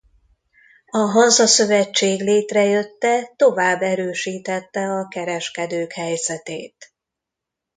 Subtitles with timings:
[0.85, 6.93] A Hansa Szövetség létrejötte tovább erősítette a kereskedők helyzetét.